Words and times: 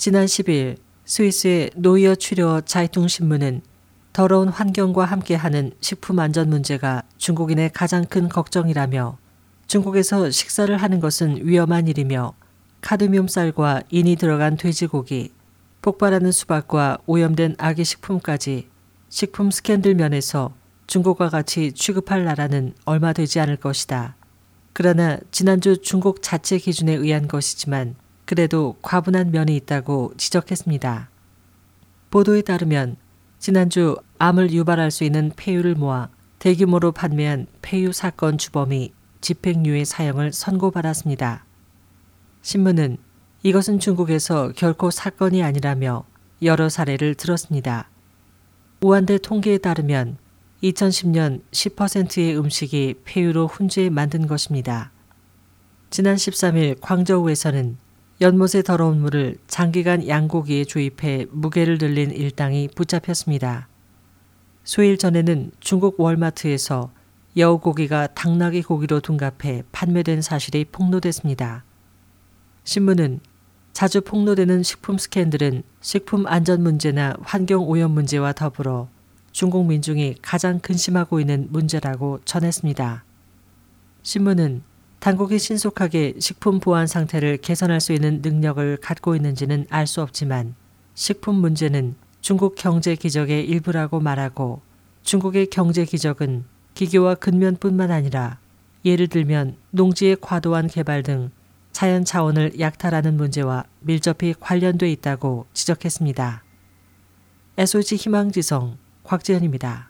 지난 0.00 0.24
10일 0.24 0.78
스위스의 1.04 1.72
노이어 1.76 2.14
추려 2.14 2.62
자이퉁 2.62 3.06
신문은 3.06 3.60
더러운 4.14 4.48
환경과 4.48 5.04
함께하는 5.04 5.72
식품 5.82 6.18
안전 6.20 6.48
문제가 6.48 7.02
중국인의 7.18 7.72
가장 7.74 8.06
큰 8.06 8.30
걱정이라며 8.30 9.18
중국에서 9.66 10.30
식사를 10.30 10.74
하는 10.74 11.00
것은 11.00 11.46
위험한 11.46 11.86
일이며 11.86 12.32
카드뮴 12.80 13.28
쌀과 13.28 13.82
인이 13.90 14.16
들어간 14.16 14.56
돼지고기, 14.56 15.34
폭발하는 15.82 16.32
수박과 16.32 17.00
오염된 17.04 17.56
아기 17.58 17.84
식품까지 17.84 18.68
식품 19.10 19.50
스캔들 19.50 19.96
면에서 19.96 20.54
중국과 20.86 21.28
같이 21.28 21.72
취급할 21.72 22.24
나라는 22.24 22.72
얼마 22.86 23.12
되지 23.12 23.38
않을 23.40 23.56
것이다. 23.56 24.16
그러나 24.72 25.18
지난주 25.30 25.82
중국 25.82 26.22
자체 26.22 26.56
기준에 26.56 26.94
의한 26.94 27.28
것이지만 27.28 27.96
그래도 28.30 28.76
과분한 28.80 29.32
면이 29.32 29.56
있다고 29.56 30.12
지적했습니다. 30.16 31.10
보도에 32.10 32.42
따르면 32.42 32.96
지난주 33.40 33.96
암을 34.18 34.52
유발할 34.52 34.92
수 34.92 35.02
있는 35.02 35.32
폐유를 35.34 35.74
모아 35.74 36.10
대규모로 36.38 36.92
판매한 36.92 37.48
폐유 37.60 37.92
사건 37.92 38.38
주범이 38.38 38.92
집행유예 39.20 39.84
사형을 39.84 40.32
선고받았습니다. 40.32 41.44
신문은 42.42 42.98
이것은 43.42 43.80
중국에서 43.80 44.52
결코 44.54 44.92
사건이 44.92 45.42
아니라며 45.42 46.04
여러 46.42 46.68
사례를 46.68 47.16
들었습니다. 47.16 47.90
우한대 48.80 49.18
통계에 49.18 49.58
따르면 49.58 50.18
2010년 50.62 51.42
10%의 51.50 52.38
음식이 52.38 53.00
폐유로 53.04 53.48
훈제 53.48 53.90
만든 53.90 54.28
것입니다. 54.28 54.92
지난 55.90 56.14
13일 56.14 56.76
광저우에서는 56.80 57.89
연못의 58.20 58.64
더러운 58.66 59.00
물을 59.00 59.38
장기간 59.46 60.06
양고기에 60.06 60.64
주입해 60.66 61.26
무게를 61.30 61.78
늘린 61.80 62.10
일당이 62.10 62.68
붙잡혔습니다. 62.74 63.66
수일 64.62 64.98
전에는 64.98 65.52
중국 65.58 65.98
월마트에서 65.98 66.90
여우고기가 67.38 68.08
당나귀 68.08 68.62
고기로 68.62 69.00
둔갑해 69.00 69.62
판매된 69.72 70.20
사실이 70.20 70.66
폭로됐습니다. 70.66 71.64
신문은 72.64 73.20
자주 73.72 74.02
폭로되는 74.02 74.64
식품 74.64 74.98
스캔들은 74.98 75.62
식품 75.80 76.26
안전 76.26 76.62
문제나 76.62 77.14
환경 77.22 77.66
오염 77.66 77.92
문제와 77.92 78.34
더불어 78.34 78.88
중국 79.32 79.64
민중이 79.64 80.16
가장 80.20 80.58
근심하고 80.58 81.20
있는 81.20 81.46
문제라고 81.50 82.20
전했습니다. 82.26 83.02
신문은 84.02 84.62
당국이 85.00 85.38
신속하게 85.38 86.16
식품 86.18 86.60
보안 86.60 86.86
상태를 86.86 87.38
개선할 87.38 87.80
수 87.80 87.94
있는 87.94 88.20
능력을 88.20 88.76
갖고 88.82 89.16
있는지는 89.16 89.66
알 89.70 89.86
수 89.86 90.02
없지만 90.02 90.54
식품 90.94 91.36
문제는 91.36 91.94
중국 92.20 92.54
경제 92.54 92.94
기적의 92.94 93.46
일부라고 93.46 93.98
말하고 93.98 94.60
중국의 95.02 95.46
경제 95.46 95.86
기적은 95.86 96.44
기교와 96.74 97.14
근면뿐만 97.14 97.90
아니라 97.90 98.38
예를 98.84 99.08
들면 99.08 99.56
농지의 99.70 100.18
과도한 100.20 100.66
개발 100.66 101.02
등 101.02 101.30
자연 101.72 102.04
자원을 102.04 102.60
약탈하는 102.60 103.16
문제와 103.16 103.64
밀접히 103.80 104.34
관련돼 104.38 104.90
있다고 104.92 105.46
지적했습니다. 105.54 106.44
SOG 107.56 107.96
희망지성 107.96 108.76
곽지연입니다. 109.04 109.89